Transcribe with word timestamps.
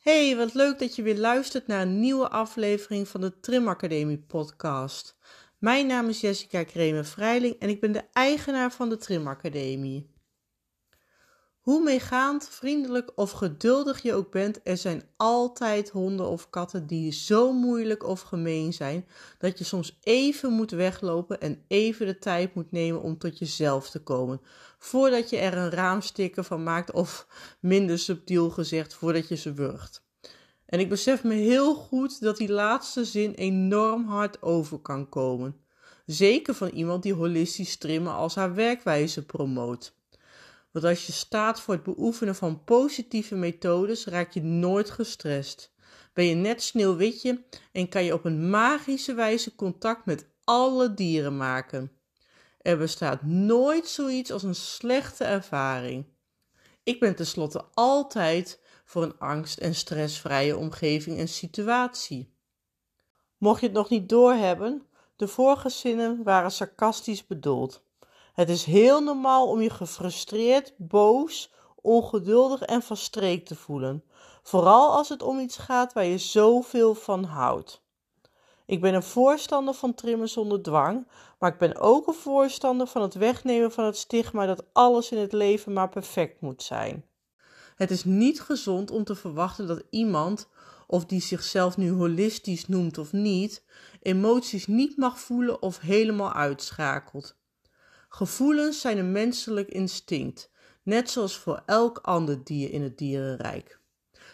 Hey, 0.00 0.36
wat 0.36 0.54
leuk 0.54 0.78
dat 0.78 0.96
je 0.96 1.02
weer 1.02 1.18
luistert 1.18 1.66
naar 1.66 1.82
een 1.82 2.00
nieuwe 2.00 2.28
aflevering 2.28 3.08
van 3.08 3.20
de 3.20 3.40
Trim 3.40 3.68
Academie 3.68 4.18
podcast. 4.18 5.16
Mijn 5.58 5.86
naam 5.86 6.08
is 6.08 6.20
Jessica 6.20 6.64
Kremer-Vrijling 6.64 7.54
en 7.58 7.68
ik 7.68 7.80
ben 7.80 7.92
de 7.92 8.04
eigenaar 8.12 8.72
van 8.72 8.88
de 8.88 8.96
Trim 8.96 9.28
Academie. 9.28 10.10
Hoe 11.60 11.82
meegaand, 11.82 12.48
vriendelijk 12.48 13.12
of 13.14 13.30
geduldig 13.30 14.02
je 14.02 14.14
ook 14.14 14.30
bent, 14.30 14.60
er 14.64 14.76
zijn 14.76 15.02
altijd 15.16 15.90
honden 15.90 16.28
of 16.28 16.50
katten 16.50 16.86
die 16.86 17.12
zo 17.12 17.52
moeilijk 17.52 18.04
of 18.04 18.20
gemeen 18.20 18.72
zijn 18.72 19.06
dat 19.38 19.58
je 19.58 19.64
soms 19.64 19.98
even 20.02 20.52
moet 20.52 20.70
weglopen 20.70 21.40
en 21.40 21.64
even 21.68 22.06
de 22.06 22.18
tijd 22.18 22.54
moet 22.54 22.70
nemen 22.70 23.02
om 23.02 23.18
tot 23.18 23.38
jezelf 23.38 23.90
te 23.90 24.02
komen, 24.02 24.40
voordat 24.78 25.30
je 25.30 25.36
er 25.36 25.56
een 25.56 25.70
raamsticker 25.70 26.44
van 26.44 26.62
maakt 26.62 26.92
of 26.92 27.26
minder 27.60 27.98
subtiel 27.98 28.50
gezegd, 28.50 28.94
voordat 28.94 29.28
je 29.28 29.36
ze 29.36 29.52
wurgt. 29.52 30.04
En 30.66 30.80
ik 30.80 30.88
besef 30.88 31.24
me 31.24 31.34
heel 31.34 31.74
goed 31.74 32.20
dat 32.20 32.36
die 32.36 32.52
laatste 32.52 33.04
zin 33.04 33.32
enorm 33.34 34.08
hard 34.08 34.42
over 34.42 34.78
kan 34.78 35.08
komen. 35.08 35.56
Zeker 36.06 36.54
van 36.54 36.68
iemand 36.68 37.02
die 37.02 37.14
holistisch 37.14 37.76
trimmen 37.76 38.12
als 38.12 38.34
haar 38.34 38.54
werkwijze 38.54 39.26
promoot. 39.26 39.98
Want 40.70 40.84
als 40.84 41.06
je 41.06 41.12
staat 41.12 41.60
voor 41.60 41.74
het 41.74 41.82
beoefenen 41.82 42.34
van 42.34 42.64
positieve 42.64 43.34
methodes, 43.34 44.04
raak 44.04 44.32
je 44.32 44.42
nooit 44.42 44.90
gestrest. 44.90 45.72
Ben 46.12 46.24
je 46.24 46.34
net 46.34 46.62
sneeuwwitje 46.62 47.44
en 47.72 47.88
kan 47.88 48.04
je 48.04 48.14
op 48.14 48.24
een 48.24 48.50
magische 48.50 49.14
wijze 49.14 49.54
contact 49.54 50.06
met 50.06 50.26
alle 50.44 50.94
dieren 50.94 51.36
maken. 51.36 51.92
Er 52.60 52.78
bestaat 52.78 53.22
nooit 53.22 53.88
zoiets 53.88 54.32
als 54.32 54.42
een 54.42 54.54
slechte 54.54 55.24
ervaring. 55.24 56.04
Ik 56.82 57.00
ben 57.00 57.14
tenslotte 57.14 57.64
altijd 57.74 58.60
voor 58.84 59.02
een 59.02 59.18
angst- 59.18 59.58
en 59.58 59.74
stressvrije 59.74 60.56
omgeving 60.56 61.18
en 61.18 61.28
situatie. 61.28 62.34
Mocht 63.38 63.60
je 63.60 63.66
het 63.66 63.74
nog 63.74 63.88
niet 63.88 64.08
doorhebben, 64.08 64.86
de 65.16 65.28
vorige 65.28 65.68
zinnen 65.68 66.22
waren 66.22 66.50
sarcastisch 66.50 67.26
bedoeld. 67.26 67.82
Het 68.34 68.48
is 68.48 68.64
heel 68.64 69.02
normaal 69.02 69.48
om 69.48 69.60
je 69.60 69.70
gefrustreerd, 69.70 70.72
boos, 70.76 71.52
ongeduldig 71.82 72.62
en 72.62 72.82
van 72.82 72.96
streek 72.96 73.46
te 73.46 73.54
voelen, 73.54 74.04
vooral 74.42 74.92
als 74.92 75.08
het 75.08 75.22
om 75.22 75.38
iets 75.38 75.56
gaat 75.56 75.92
waar 75.92 76.04
je 76.04 76.18
zoveel 76.18 76.94
van 76.94 77.24
houdt. 77.24 77.82
Ik 78.66 78.80
ben 78.80 78.94
een 78.94 79.02
voorstander 79.02 79.74
van 79.74 79.94
trimmen 79.94 80.28
zonder 80.28 80.62
dwang, 80.62 81.06
maar 81.38 81.52
ik 81.52 81.58
ben 81.58 81.76
ook 81.76 82.06
een 82.06 82.14
voorstander 82.14 82.86
van 82.86 83.02
het 83.02 83.14
wegnemen 83.14 83.72
van 83.72 83.84
het 83.84 83.96
stigma 83.96 84.46
dat 84.46 84.64
alles 84.72 85.10
in 85.10 85.18
het 85.18 85.32
leven 85.32 85.72
maar 85.72 85.88
perfect 85.88 86.40
moet 86.40 86.62
zijn. 86.62 87.04
Het 87.74 87.90
is 87.90 88.04
niet 88.04 88.40
gezond 88.40 88.90
om 88.90 89.04
te 89.04 89.14
verwachten 89.14 89.66
dat 89.66 89.82
iemand, 89.90 90.48
of 90.86 91.04
die 91.04 91.20
zichzelf 91.20 91.76
nu 91.76 91.90
holistisch 91.92 92.68
noemt 92.68 92.98
of 92.98 93.12
niet, 93.12 93.64
emoties 94.02 94.66
niet 94.66 94.96
mag 94.96 95.20
voelen 95.20 95.62
of 95.62 95.78
helemaal 95.78 96.32
uitschakelt. 96.32 97.38
Gevoelens 98.12 98.80
zijn 98.80 98.98
een 98.98 99.12
menselijk 99.12 99.68
instinct, 99.68 100.50
net 100.82 101.10
zoals 101.10 101.36
voor 101.36 101.62
elk 101.66 101.98
ander 101.98 102.44
dier 102.44 102.72
in 102.72 102.82
het 102.82 102.98
dierenrijk. 102.98 103.80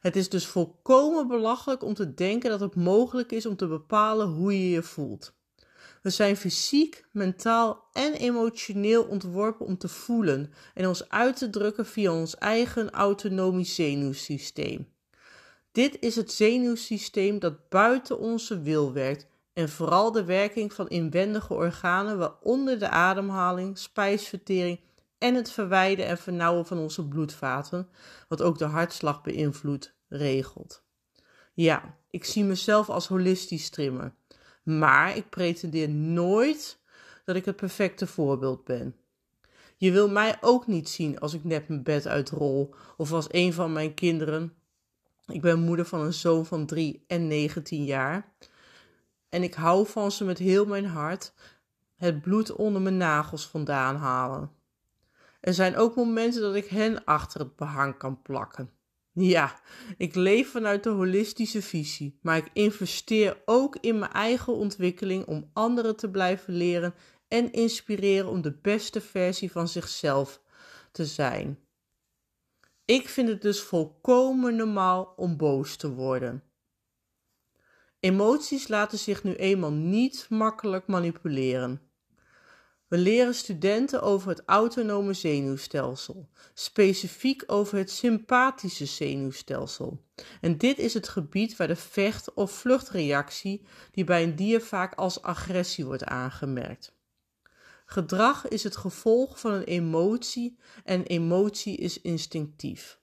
Het 0.00 0.16
is 0.16 0.28
dus 0.28 0.46
volkomen 0.46 1.28
belachelijk 1.28 1.82
om 1.82 1.94
te 1.94 2.14
denken 2.14 2.50
dat 2.50 2.60
het 2.60 2.74
mogelijk 2.74 3.32
is 3.32 3.46
om 3.46 3.56
te 3.56 3.66
bepalen 3.66 4.28
hoe 4.28 4.52
je 4.52 4.70
je 4.70 4.82
voelt. 4.82 5.36
We 6.02 6.10
zijn 6.10 6.36
fysiek, 6.36 7.06
mentaal 7.12 7.88
en 7.92 8.12
emotioneel 8.12 9.04
ontworpen 9.04 9.66
om 9.66 9.78
te 9.78 9.88
voelen 9.88 10.52
en 10.74 10.86
ons 10.86 11.08
uit 11.08 11.36
te 11.36 11.50
drukken 11.50 11.86
via 11.86 12.12
ons 12.12 12.36
eigen 12.36 12.90
autonome 12.90 13.64
zenuwsysteem. 13.64 14.92
Dit 15.72 15.96
is 16.00 16.16
het 16.16 16.32
zenuwsysteem 16.32 17.38
dat 17.38 17.68
buiten 17.68 18.18
onze 18.18 18.62
wil 18.62 18.92
werkt 18.92 19.26
en 19.58 19.68
vooral 19.68 20.12
de 20.12 20.24
werking 20.24 20.72
van 20.72 20.88
inwendige 20.88 21.54
organen, 21.54 22.18
waaronder 22.18 22.78
de 22.78 22.88
ademhaling, 22.88 23.78
spijsvertering 23.78 24.80
en 25.18 25.34
het 25.34 25.50
verwijden 25.50 26.06
en 26.06 26.18
vernauwen 26.18 26.66
van 26.66 26.78
onze 26.78 27.08
bloedvaten, 27.08 27.88
wat 28.28 28.42
ook 28.42 28.58
de 28.58 28.64
hartslag 28.64 29.22
beïnvloedt, 29.22 29.94
regelt. 30.08 30.82
Ja, 31.54 31.96
ik 32.10 32.24
zie 32.24 32.44
mezelf 32.44 32.88
als 32.88 33.08
holistisch 33.08 33.70
trimmer, 33.70 34.14
maar 34.62 35.16
ik 35.16 35.30
pretendeer 35.30 35.88
nooit 35.88 36.78
dat 37.24 37.36
ik 37.36 37.44
het 37.44 37.56
perfecte 37.56 38.06
voorbeeld 38.06 38.64
ben. 38.64 38.96
Je 39.76 39.92
wil 39.92 40.08
mij 40.08 40.36
ook 40.40 40.66
niet 40.66 40.88
zien 40.88 41.20
als 41.20 41.34
ik 41.34 41.44
net 41.44 41.68
mijn 41.68 41.82
bed 41.82 42.06
uitrol 42.06 42.74
of 42.96 43.12
als 43.12 43.26
een 43.30 43.52
van 43.52 43.72
mijn 43.72 43.94
kinderen. 43.94 44.52
Ik 45.26 45.40
ben 45.40 45.60
moeder 45.60 45.84
van 45.84 46.00
een 46.00 46.14
zoon 46.14 46.46
van 46.46 46.66
3 46.66 47.04
en 47.06 47.26
19 47.26 47.84
jaar 47.84 48.32
en 49.28 49.42
ik 49.42 49.54
hou 49.54 49.86
van 49.86 50.12
ze 50.12 50.24
met 50.24 50.38
heel 50.38 50.66
mijn 50.66 50.86
hart 50.86 51.32
het 51.96 52.20
bloed 52.20 52.52
onder 52.52 52.82
mijn 52.82 52.96
nagels 52.96 53.46
vandaan 53.46 53.96
halen. 53.96 54.50
Er 55.40 55.54
zijn 55.54 55.76
ook 55.76 55.96
momenten 55.96 56.40
dat 56.40 56.54
ik 56.54 56.66
hen 56.66 57.04
achter 57.04 57.40
het 57.40 57.56
behang 57.56 57.96
kan 57.96 58.22
plakken. 58.22 58.70
Ja, 59.12 59.60
ik 59.96 60.14
leef 60.14 60.50
vanuit 60.50 60.82
de 60.82 60.90
holistische 60.90 61.62
visie, 61.62 62.18
maar 62.22 62.36
ik 62.36 62.50
investeer 62.52 63.42
ook 63.44 63.76
in 63.76 63.98
mijn 63.98 64.12
eigen 64.12 64.52
ontwikkeling 64.52 65.26
om 65.26 65.50
anderen 65.52 65.96
te 65.96 66.10
blijven 66.10 66.54
leren 66.54 66.94
en 67.28 67.52
inspireren 67.52 68.30
om 68.30 68.42
de 68.42 68.58
beste 68.62 69.00
versie 69.00 69.52
van 69.52 69.68
zichzelf 69.68 70.40
te 70.92 71.06
zijn. 71.06 71.58
Ik 72.84 73.08
vind 73.08 73.28
het 73.28 73.42
dus 73.42 73.60
volkomen 73.60 74.56
normaal 74.56 75.12
om 75.16 75.36
boos 75.36 75.76
te 75.76 75.90
worden. 75.90 76.42
Emoties 78.00 78.68
laten 78.68 78.98
zich 78.98 79.24
nu 79.24 79.34
eenmaal 79.34 79.72
niet 79.72 80.26
makkelijk 80.28 80.86
manipuleren. 80.86 81.80
We 82.88 82.98
leren 82.98 83.34
studenten 83.34 84.02
over 84.02 84.28
het 84.28 84.42
autonome 84.46 85.12
zenuwstelsel, 85.12 86.28
specifiek 86.54 87.42
over 87.46 87.78
het 87.78 87.90
sympathische 87.90 88.86
zenuwstelsel. 88.86 90.04
En 90.40 90.58
dit 90.58 90.78
is 90.78 90.94
het 90.94 91.08
gebied 91.08 91.56
waar 91.56 91.66
de 91.66 91.76
vecht- 91.76 92.34
of 92.34 92.52
vluchtreactie, 92.52 93.66
die 93.90 94.04
bij 94.04 94.22
een 94.22 94.36
dier 94.36 94.60
vaak 94.60 94.94
als 94.94 95.22
agressie 95.22 95.84
wordt 95.84 96.04
aangemerkt. 96.04 96.96
Gedrag 97.86 98.48
is 98.48 98.62
het 98.62 98.76
gevolg 98.76 99.40
van 99.40 99.52
een 99.52 99.64
emotie 99.64 100.58
en 100.84 101.02
emotie 101.02 101.76
is 101.76 102.00
instinctief. 102.00 103.00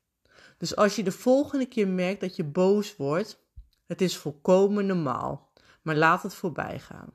Dus 0.57 0.75
als 0.75 0.95
je 0.95 1.03
de 1.03 1.12
volgende 1.12 1.66
keer 1.66 1.88
merkt 1.88 2.22
dat 2.22 2.35
je 2.35 2.44
boos 2.44 2.95
wordt, 2.95 3.44
het 3.88 4.01
is 4.01 4.18
volkomen 4.18 4.85
normaal, 4.85 5.51
maar 5.81 5.96
laat 5.96 6.23
het 6.23 6.34
voorbij 6.34 6.79
gaan. 6.79 7.13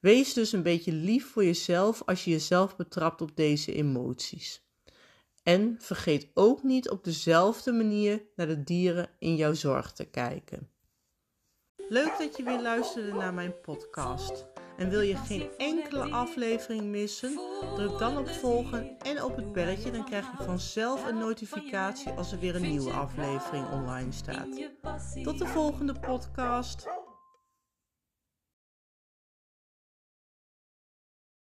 Wees 0.00 0.32
dus 0.32 0.52
een 0.52 0.62
beetje 0.62 0.92
lief 0.92 1.30
voor 1.30 1.44
jezelf 1.44 2.02
als 2.06 2.24
je 2.24 2.30
jezelf 2.30 2.76
betrapt 2.76 3.20
op 3.20 3.36
deze 3.36 3.74
emoties. 3.74 4.66
En 5.42 5.76
vergeet 5.78 6.30
ook 6.34 6.62
niet 6.62 6.90
op 6.90 7.04
dezelfde 7.04 7.72
manier 7.72 8.22
naar 8.36 8.46
de 8.46 8.64
dieren 8.64 9.10
in 9.18 9.36
jouw 9.36 9.54
zorg 9.54 9.92
te 9.92 10.04
kijken. 10.04 10.70
Leuk 11.88 12.18
dat 12.18 12.36
je 12.36 12.42
weer 12.42 12.62
luisterde 12.62 13.12
naar 13.12 13.34
mijn 13.34 13.60
podcast. 13.60 14.51
En 14.76 14.88
wil 14.88 15.00
je 15.00 15.16
geen 15.16 15.48
enkele 15.58 16.10
aflevering 16.10 16.82
missen? 16.82 17.40
Druk 17.74 17.98
dan 17.98 18.18
op 18.18 18.28
volgen 18.28 18.98
en 18.98 19.22
op 19.22 19.36
het 19.36 19.52
belletje. 19.52 19.90
Dan 19.90 20.04
krijg 20.04 20.24
je 20.30 20.44
vanzelf 20.44 21.08
een 21.08 21.18
notificatie 21.18 22.12
als 22.12 22.32
er 22.32 22.38
weer 22.38 22.54
een 22.54 22.62
nieuwe 22.70 22.92
aflevering 22.92 23.70
online 23.70 24.12
staat. 24.12 24.48
Tot 25.22 25.38
de 25.38 25.46
volgende 25.46 25.94
podcast. 26.00 26.86